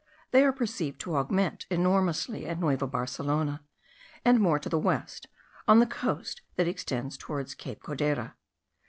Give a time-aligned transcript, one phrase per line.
[0.31, 3.61] They are perceived to augment enormously at Nueva Barcelona,
[4.25, 5.27] and more to the west,
[5.67, 8.33] on the coast that extends towards Cape Codera.